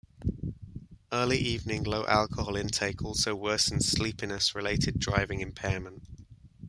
Early 1.13 1.37
evening 1.37 1.83
low 1.83 2.07
alcohol 2.07 2.55
intake 2.55 3.03
also 3.03 3.35
worsens 3.37 3.83
sleepiness-related 3.83 4.97
driving 4.97 5.41
impairment. 5.41 6.01